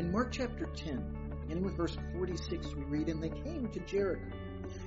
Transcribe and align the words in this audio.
In 0.00 0.10
Mark 0.10 0.32
chapter 0.32 0.64
10, 0.64 1.42
beginning 1.42 1.62
with 1.62 1.76
verse 1.76 1.94
46, 2.14 2.74
we 2.74 2.84
read, 2.84 3.08
And 3.08 3.22
they 3.22 3.28
came 3.28 3.68
to 3.70 3.80
Jericho. 3.80 4.34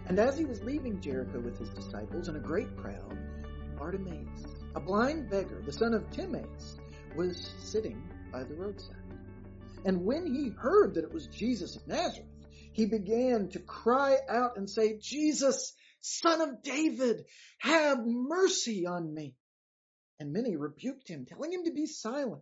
And 0.07 0.17
as 0.17 0.39
he 0.39 0.43
was 0.43 0.63
leaving 0.63 0.99
Jericho 1.01 1.39
with 1.39 1.59
his 1.59 1.69
disciples 1.69 2.29
and 2.29 2.37
a 2.37 2.39
great 2.39 2.75
crowd, 2.75 3.15
Bartimaeus, 3.77 4.43
a 4.73 4.79
blind 4.79 5.29
beggar, 5.29 5.61
the 5.63 5.71
son 5.71 5.93
of 5.93 6.09
Timaeus, 6.09 6.77
was 7.15 7.53
sitting 7.59 8.01
by 8.31 8.43
the 8.43 8.55
roadside. 8.55 8.95
And 9.85 10.03
when 10.03 10.25
he 10.25 10.49
heard 10.49 10.95
that 10.95 11.03
it 11.03 11.13
was 11.13 11.27
Jesus 11.27 11.75
of 11.75 11.85
Nazareth, 11.85 12.25
he 12.71 12.87
began 12.87 13.49
to 13.49 13.59
cry 13.59 14.17
out 14.27 14.57
and 14.57 14.67
say, 14.67 14.97
Jesus, 14.97 15.75
son 16.01 16.41
of 16.41 16.63
David, 16.63 17.25
have 17.59 17.99
mercy 18.03 18.87
on 18.87 19.13
me. 19.13 19.35
And 20.19 20.33
many 20.33 20.55
rebuked 20.55 21.07
him, 21.07 21.27
telling 21.27 21.53
him 21.53 21.65
to 21.65 21.71
be 21.71 21.85
silent. 21.85 22.41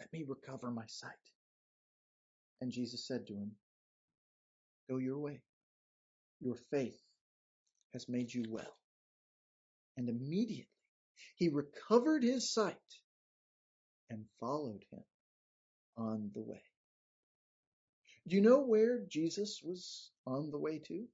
let 0.00 0.12
me 0.12 0.24
recover 0.26 0.70
my 0.70 0.86
sight. 0.86 1.12
And 2.60 2.72
Jesus 2.72 3.06
said 3.06 3.26
to 3.26 3.34
him, 3.34 3.52
Go 4.88 4.96
your 4.96 5.18
way. 5.18 5.42
Your 6.40 6.56
faith 6.70 7.00
has 7.92 8.08
made 8.08 8.32
you 8.32 8.44
well. 8.48 8.76
And 9.96 10.08
immediately 10.08 10.66
he 11.36 11.48
recovered 11.48 12.22
his 12.22 12.52
sight 12.52 12.76
and 14.08 14.24
followed 14.40 14.82
him 14.90 15.04
on 15.96 16.30
the 16.34 16.40
way. 16.40 16.62
Do 18.26 18.36
you 18.36 18.42
know 18.42 18.60
where 18.60 19.00
Jesus 19.08 19.60
was 19.62 20.10
on 20.26 20.50
the 20.50 20.58
way 20.58 20.78
to? 20.86 21.04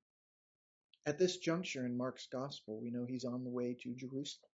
At 1.07 1.19
this 1.19 1.39
juncture 1.39 1.87
in 1.87 1.97
Mark's 1.97 2.27
gospel, 2.33 2.81
we 2.81 2.91
know 2.91 3.05
he's 3.05 3.25
on 3.25 3.45
the 3.45 3.51
way 3.51 3.77
to 3.83 3.95
Jerusalem, 3.95 4.51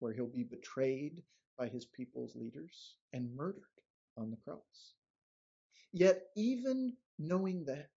where 0.00 0.12
he'll 0.12 0.26
be 0.26 0.44
betrayed 0.44 1.22
by 1.58 1.68
his 1.68 1.84
people's 1.84 2.34
leaders 2.34 2.96
and 3.12 3.34
murdered 3.36 3.62
on 4.16 4.30
the 4.30 4.36
cross. 4.38 4.94
Yet, 5.92 6.22
even 6.36 6.96
knowing 7.18 7.64
that, 7.66 7.90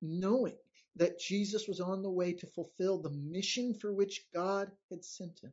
knowing 0.00 0.56
that 0.96 1.18
Jesus 1.18 1.66
was 1.66 1.80
on 1.80 2.02
the 2.02 2.10
way 2.10 2.32
to 2.32 2.46
fulfill 2.46 2.98
the 2.98 3.10
mission 3.10 3.74
for 3.74 3.92
which 3.92 4.26
God 4.32 4.70
had 4.90 5.04
sent 5.04 5.40
him, 5.40 5.52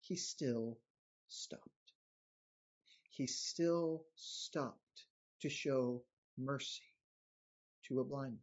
he 0.00 0.16
still 0.16 0.78
stopped. 1.28 1.64
He 3.10 3.26
still 3.26 4.04
stopped 4.14 5.06
to 5.42 5.50
show 5.50 6.02
mercy 6.38 6.82
to 7.88 8.00
a 8.00 8.04
blind 8.04 8.32
man. 8.32 8.40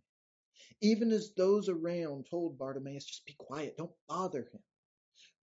Even 0.82 1.12
as 1.12 1.32
those 1.36 1.70
around 1.70 2.28
told 2.30 2.58
Bartimaeus, 2.60 3.06
just 3.06 3.26
be 3.26 3.34
quiet, 3.38 3.78
don't 3.78 3.92
bother 4.08 4.48
him. 4.52 4.62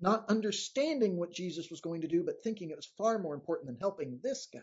Not 0.05 0.29
understanding 0.29 1.17
what 1.17 1.33
Jesus 1.33 1.71
was 1.71 1.81
going 1.81 2.03
to 2.03 2.09
do, 2.09 2.23
but 2.23 2.43
thinking 2.43 2.69
it 2.69 2.77
was 2.77 2.93
far 2.99 3.19
more 3.19 3.33
important 3.33 3.69
than 3.69 3.79
helping 3.81 4.21
this 4.23 4.47
guy. 4.53 4.61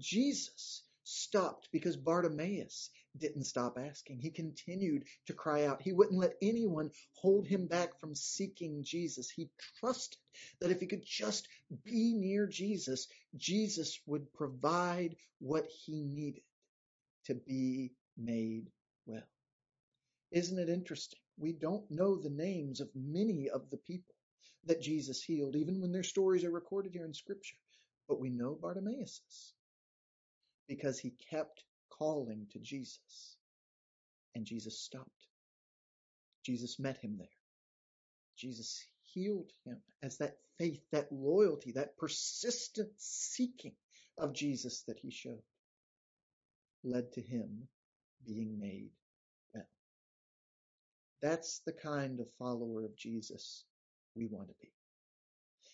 Jesus 0.00 0.82
stopped 1.04 1.68
because 1.70 1.96
Bartimaeus 1.96 2.90
didn't 3.16 3.44
stop 3.44 3.78
asking. 3.78 4.18
He 4.18 4.30
continued 4.30 5.04
to 5.28 5.32
cry 5.32 5.66
out. 5.66 5.80
He 5.80 5.92
wouldn't 5.92 6.18
let 6.18 6.34
anyone 6.42 6.90
hold 7.12 7.46
him 7.46 7.68
back 7.68 8.00
from 8.00 8.16
seeking 8.16 8.82
Jesus. 8.82 9.30
He 9.30 9.48
trusted 9.78 10.18
that 10.60 10.72
if 10.72 10.80
he 10.80 10.88
could 10.88 11.04
just 11.06 11.46
be 11.84 12.12
near 12.12 12.48
Jesus, 12.48 13.06
Jesus 13.36 14.00
would 14.06 14.32
provide 14.32 15.14
what 15.38 15.66
he 15.68 16.02
needed 16.02 16.42
to 17.26 17.34
be 17.36 17.92
made 18.18 18.72
well. 19.06 19.22
Isn't 20.32 20.58
it 20.58 20.68
interesting? 20.68 21.20
We 21.38 21.52
don't 21.52 21.88
know 21.92 22.16
the 22.16 22.30
names 22.30 22.80
of 22.80 22.90
many 22.96 23.48
of 23.48 23.70
the 23.70 23.76
people 23.76 24.13
that 24.66 24.80
Jesus 24.80 25.22
healed, 25.22 25.56
even 25.56 25.80
when 25.80 25.92
their 25.92 26.02
stories 26.02 26.44
are 26.44 26.50
recorded 26.50 26.92
here 26.92 27.04
in 27.04 27.14
Scripture. 27.14 27.56
But 28.08 28.20
we 28.20 28.30
know 28.30 28.58
Bartimaeus 28.60 29.20
because 30.68 30.98
he 30.98 31.14
kept 31.30 31.62
calling 31.90 32.46
to 32.52 32.58
Jesus. 32.58 33.36
And 34.34 34.44
Jesus 34.44 34.78
stopped. 34.78 35.08
Jesus 36.44 36.78
met 36.78 36.98
him 36.98 37.16
there. 37.18 37.28
Jesus 38.36 38.84
healed 39.02 39.52
him 39.64 39.78
as 40.02 40.18
that 40.18 40.36
faith, 40.58 40.82
that 40.90 41.12
loyalty, 41.12 41.72
that 41.72 41.96
persistent 41.96 42.90
seeking 42.98 43.74
of 44.18 44.34
Jesus 44.34 44.82
that 44.88 44.98
he 44.98 45.10
showed 45.10 45.42
led 46.82 47.12
to 47.12 47.22
him 47.22 47.68
being 48.26 48.58
made 48.58 48.90
well. 49.54 49.64
That's 51.22 51.60
the 51.60 51.72
kind 51.72 52.20
of 52.20 52.26
follower 52.38 52.84
of 52.84 52.96
Jesus 52.96 53.64
we 54.14 54.26
want 54.26 54.48
to 54.48 54.54
be. 54.60 54.70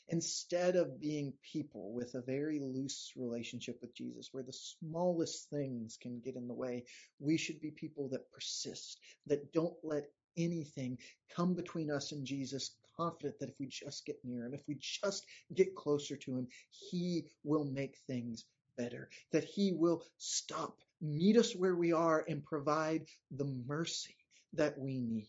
Instead 0.09 0.75
of 0.75 1.01
being 1.01 1.33
people 1.41 1.93
with 1.93 2.15
a 2.15 2.21
very 2.21 2.59
loose 2.59 3.13
relationship 3.17 3.79
with 3.81 3.95
Jesus, 3.95 4.31
where 4.33 4.43
the 4.43 4.53
smallest 4.53 5.49
things 5.51 5.97
can 6.01 6.19
get 6.19 6.35
in 6.35 6.49
the 6.49 6.55
way, 6.55 6.85
we 7.21 7.37
should 7.37 7.61
be 7.61 7.71
people 7.71 8.09
that 8.09 8.31
persist, 8.33 8.99
that 9.27 9.53
don't 9.53 9.77
let 9.85 10.07
anything 10.37 10.99
come 11.35 11.55
between 11.55 11.91
us 11.93 12.11
and 12.11 12.27
Jesus, 12.27 12.73
confident 12.97 13.39
that 13.39 13.49
if 13.49 13.55
we 13.61 13.67
just 13.67 14.05
get 14.05 14.19
near 14.25 14.47
Him, 14.47 14.55
if 14.55 14.63
we 14.67 14.77
just 14.81 15.25
get 15.55 15.77
closer 15.77 16.17
to 16.17 16.37
Him, 16.37 16.49
He 16.71 17.27
will 17.45 17.65
make 17.65 17.97
things 18.07 18.45
better, 18.77 19.09
that 19.31 19.45
He 19.45 19.73
will 19.73 20.03
stop, 20.19 20.77
meet 21.01 21.37
us 21.37 21.55
where 21.55 21.77
we 21.77 21.93
are, 21.93 22.25
and 22.29 22.45
provide 22.45 23.07
the 23.31 23.45
mercy 23.67 24.17
that 24.55 24.77
we 24.77 25.01
need 25.01 25.29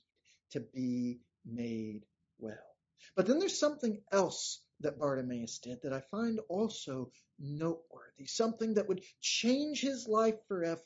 to 0.51 0.59
be 0.59 1.19
made 1.45 2.03
well. 2.39 2.70
But 3.15 3.27
then 3.27 3.39
there's 3.39 3.59
something 3.59 4.03
else 4.11 4.61
that 4.79 4.99
Bartimaeus 4.99 5.59
did 5.59 5.81
that 5.83 5.93
I 5.93 6.01
find 6.01 6.39
also 6.49 7.11
noteworthy, 7.39 8.25
something 8.25 8.75
that 8.75 8.87
would 8.87 9.03
change 9.21 9.81
his 9.81 10.07
life 10.07 10.35
forever. 10.47 10.83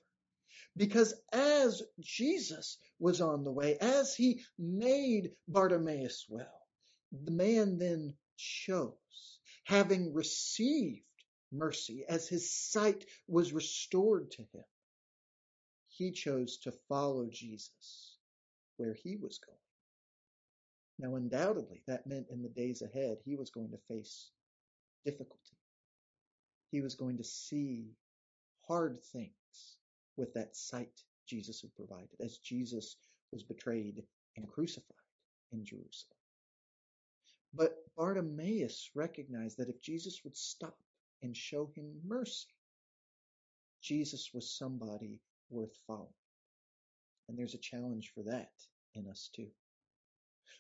Because 0.78 1.14
as 1.32 1.82
Jesus 2.00 2.78
was 3.00 3.22
on 3.22 3.44
the 3.44 3.52
way, 3.52 3.78
as 3.78 4.16
he 4.16 4.42
made 4.58 5.36
Bartimaeus 5.48 6.26
well, 6.28 6.68
the 7.12 7.32
man 7.32 7.78
then 7.78 8.16
chose, 8.38 9.40
having 9.64 10.14
received 10.14 11.02
mercy 11.52 12.06
as 12.08 12.28
his 12.28 12.52
sight 12.52 13.06
was 13.28 13.54
restored 13.54 14.32
to 14.32 14.42
him, 14.42 14.66
he 15.88 16.12
chose 16.12 16.58
to 16.58 16.74
follow 16.90 17.28
Jesus 17.30 18.18
where 18.78 18.94
he 18.94 19.16
was 19.16 19.40
going. 19.40 19.58
Now, 20.98 21.16
undoubtedly, 21.16 21.82
that 21.88 22.08
meant 22.08 22.28
in 22.30 22.42
the 22.42 22.50
days 22.50 22.82
ahead 22.82 23.18
he 23.26 23.36
was 23.36 23.50
going 23.50 23.72
to 23.72 23.78
face 23.90 24.32
difficulty. 25.04 25.58
He 26.72 26.82
was 26.82 26.96
going 26.96 27.18
to 27.18 27.24
see 27.24 27.92
hard 28.68 29.04
things 29.04 29.78
with 30.18 30.34
that 30.34 30.56
sight 30.56 31.02
Jesus 31.28 31.62
had 31.62 31.76
provided 31.76 32.10
as 32.22 32.38
Jesus 32.38 32.98
was 33.32 33.44
betrayed 33.44 34.04
and 34.38 34.48
crucified 34.48 34.96
in 35.52 35.66
Jerusalem. 35.66 36.18
But 37.54 37.76
Bartimaeus 37.98 38.92
recognized 38.96 39.58
that 39.58 39.70
if 39.70 39.82
Jesus 39.82 40.22
would 40.24 40.36
stop 40.36 40.78
and 41.22 41.36
show 41.36 41.72
him 41.76 42.02
mercy, 42.06 42.48
Jesus 43.82 44.32
was 44.34 44.58
somebody 44.58 45.20
worth 45.50 45.78
following. 45.88 46.10
And 47.28 47.38
there's 47.38 47.54
a 47.54 47.60
challenge 47.60 48.12
for 48.14 48.24
that 48.24 48.52
in 48.94 49.08
us 49.08 49.30
too. 49.34 49.48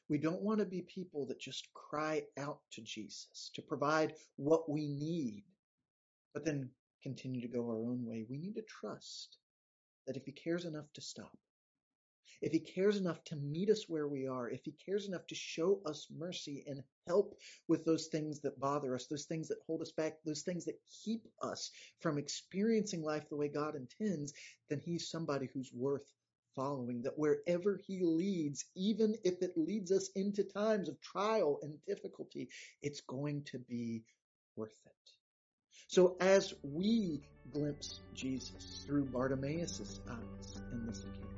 We 0.09 0.17
don't 0.17 0.41
want 0.41 0.59
to 0.59 0.65
be 0.65 0.81
people 0.81 1.25
that 1.27 1.39
just 1.39 1.67
cry 1.73 2.23
out 2.37 2.59
to 2.73 2.81
Jesus 2.81 3.51
to 3.55 3.61
provide 3.61 4.13
what 4.35 4.69
we 4.69 4.87
need, 4.87 5.43
but 6.33 6.45
then 6.45 6.69
continue 7.03 7.41
to 7.41 7.47
go 7.47 7.67
our 7.67 7.77
own 7.77 8.05
way. 8.05 8.25
We 8.29 8.37
need 8.37 8.55
to 8.55 8.63
trust 8.63 9.37
that 10.07 10.17
if 10.17 10.25
He 10.25 10.31
cares 10.31 10.65
enough 10.65 10.91
to 10.93 11.01
stop, 11.01 11.37
if 12.41 12.51
He 12.51 12.59
cares 12.59 12.97
enough 12.97 13.23
to 13.25 13.35
meet 13.35 13.69
us 13.69 13.85
where 13.87 14.07
we 14.07 14.27
are, 14.27 14.49
if 14.49 14.61
He 14.65 14.75
cares 14.85 15.07
enough 15.07 15.25
to 15.27 15.35
show 15.35 15.81
us 15.85 16.07
mercy 16.15 16.63
and 16.67 16.83
help 17.07 17.37
with 17.67 17.85
those 17.85 18.07
things 18.07 18.41
that 18.41 18.59
bother 18.59 18.93
us, 18.95 19.07
those 19.07 19.25
things 19.25 19.47
that 19.47 19.57
hold 19.65 19.81
us 19.81 19.91
back, 19.91 20.17
those 20.25 20.41
things 20.41 20.65
that 20.65 20.79
keep 21.03 21.21
us 21.41 21.71
from 21.99 22.17
experiencing 22.17 23.01
life 23.01 23.27
the 23.29 23.37
way 23.37 23.47
God 23.47 23.75
intends, 23.75 24.33
then 24.69 24.79
He's 24.83 25.09
somebody 25.09 25.49
who's 25.53 25.71
worth 25.73 26.11
following 26.55 27.01
that 27.03 27.17
wherever 27.17 27.79
he 27.85 28.01
leads, 28.03 28.65
even 28.75 29.15
if 29.23 29.41
it 29.41 29.57
leads 29.57 29.91
us 29.91 30.09
into 30.15 30.43
times 30.43 30.89
of 30.89 31.01
trial 31.01 31.59
and 31.61 31.73
difficulty, 31.85 32.49
it's 32.81 33.01
going 33.01 33.43
to 33.43 33.59
be 33.59 34.03
worth 34.55 34.77
it. 34.85 34.91
So 35.87 36.15
as 36.19 36.53
we 36.63 37.21
glimpse 37.51 38.01
Jesus 38.13 38.83
through 38.85 39.05
Bartimaeus' 39.05 39.99
eyes 40.09 40.61
in 40.71 40.85
this 40.87 40.99
account. 40.99 41.35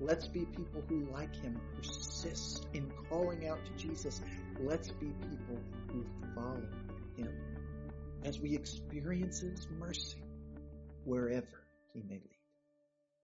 Let's 0.00 0.26
be 0.26 0.46
people 0.46 0.82
who, 0.88 1.06
like 1.12 1.34
him, 1.36 1.60
persist 1.76 2.66
in 2.72 2.90
calling 3.08 3.46
out 3.46 3.60
to 3.64 3.72
Jesus. 3.82 4.20
Let's 4.60 4.90
be 4.90 5.06
people 5.06 5.60
who 5.88 6.04
follow 6.34 6.66
him 7.16 7.32
as 8.24 8.40
we 8.40 8.54
experience 8.54 9.40
his 9.40 9.68
mercy 9.78 10.24
wherever 11.04 11.64
he 11.94 12.02
may 12.02 12.16
lead. 12.16 12.41